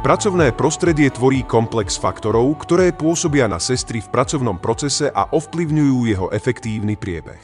[0.00, 6.32] Pracovné prostredie tvorí komplex faktorov, ktoré pôsobia na sestry v pracovnom procese a ovplyvňujú jeho
[6.32, 7.36] efektívny priebeh.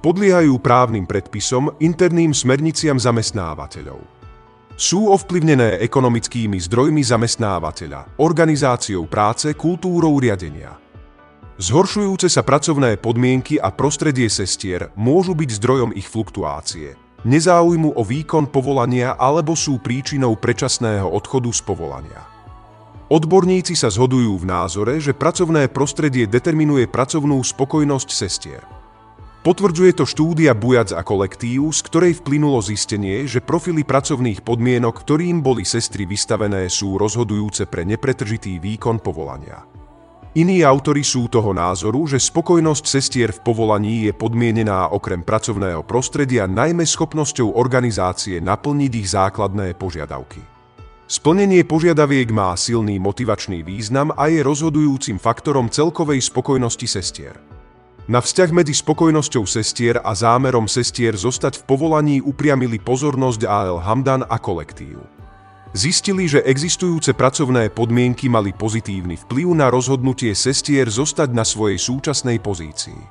[0.00, 4.00] Podliehajú právnym predpisom, interným smerniciam zamestnávateľov.
[4.80, 10.80] Sú ovplyvnené ekonomickými zdrojmi zamestnávateľa, organizáciou práce, kultúrou riadenia.
[11.60, 18.48] Zhoršujúce sa pracovné podmienky a prostredie sestier môžu byť zdrojom ich fluktuácie– nezáujmu o výkon
[18.52, 22.22] povolania alebo sú príčinou predčasného odchodu z povolania.
[23.12, 28.64] Odborníci sa zhodujú v názore, že pracovné prostredie determinuje pracovnú spokojnosť sestier.
[29.44, 35.44] Potvrdzuje to štúdia Bujac a kolektív, z ktorej vplynulo zistenie, že profily pracovných podmienok, ktorým
[35.44, 39.68] boli sestry vystavené, sú rozhodujúce pre nepretržitý výkon povolania.
[40.34, 46.50] Iní autori sú toho názoru, že spokojnosť sestier v povolaní je podmienená okrem pracovného prostredia
[46.50, 50.42] najmä schopnosťou organizácie naplniť ich základné požiadavky.
[51.06, 57.38] Splnenie požiadaviek má silný motivačný význam a je rozhodujúcim faktorom celkovej spokojnosti sestier.
[58.10, 63.78] Na vzťah medzi spokojnosťou sestier a zámerom sestier zostať v povolaní upriamili pozornosť A.L.
[63.78, 64.98] Hamdan a kolektív.
[65.74, 72.38] Zistili, že existujúce pracovné podmienky mali pozitívny vplyv na rozhodnutie sestier zostať na svojej súčasnej
[72.38, 73.02] pozícii.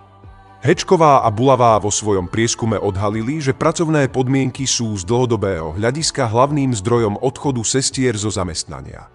[0.64, 6.72] Hečková a Bulavá vo svojom prieskume odhalili, že pracovné podmienky sú z dlhodobého hľadiska hlavným
[6.72, 9.11] zdrojom odchodu sestier zo zamestnania.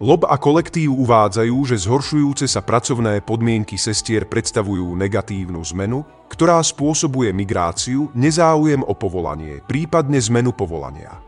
[0.00, 7.36] Lob a kolektív uvádzajú, že zhoršujúce sa pracovné podmienky sestier predstavujú negatívnu zmenu, ktorá spôsobuje
[7.36, 11.27] migráciu, nezáujem o povolanie, prípadne zmenu povolania.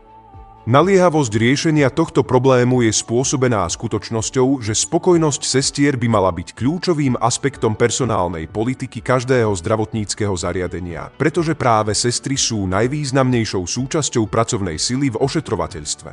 [0.61, 7.73] Naliehavosť riešenia tohto problému je spôsobená skutočnosťou, že spokojnosť sestier by mala byť kľúčovým aspektom
[7.73, 16.11] personálnej politiky každého zdravotníckého zariadenia, pretože práve sestry sú najvýznamnejšou súčasťou pracovnej sily v ošetrovateľstve.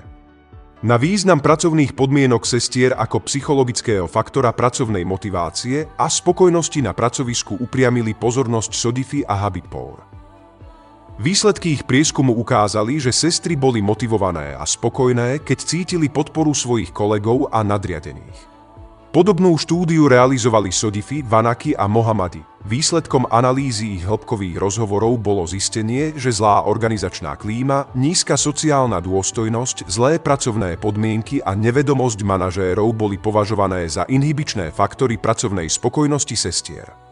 [0.89, 8.17] Na význam pracovných podmienok sestier ako psychologického faktora pracovnej motivácie a spokojnosti na pracovisku upriamili
[8.17, 10.18] pozornosť Sodify a Habitpour.
[11.19, 17.51] Výsledky ich prieskumu ukázali, že sestry boli motivované a spokojné, keď cítili podporu svojich kolegov
[17.51, 18.39] a nadriadených.
[19.11, 22.39] Podobnú štúdiu realizovali Sodifi, Vanaki a Mohamady.
[22.63, 30.23] Výsledkom analýzy ich hĺbkových rozhovorov bolo zistenie, že zlá organizačná klíma, nízka sociálna dôstojnosť, zlé
[30.23, 37.08] pracovné podmienky a nevedomosť manažérov boli považované za inhibičné faktory pracovnej spokojnosti sestier.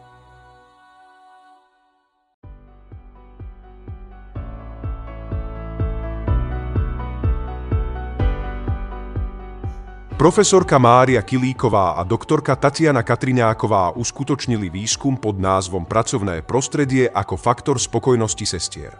[10.17, 17.77] Profesorka Mária Kilíková a doktorka Tatiana Katriňáková uskutočnili výskum pod názvom Pracovné prostredie ako faktor
[17.77, 18.97] spokojnosti sestier.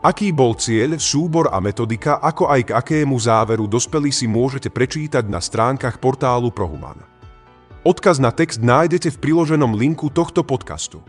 [0.00, 5.28] Aký bol cieľ, súbor a metodika, ako aj k akému záveru dospeli si môžete prečítať
[5.28, 6.96] na stránkach portálu Prohuman.
[7.84, 11.04] Odkaz na text nájdete v priloženom linku tohto podcastu.